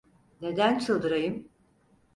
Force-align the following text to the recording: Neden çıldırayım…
Neden 0.41 0.79
çıldırayım… 0.79 1.47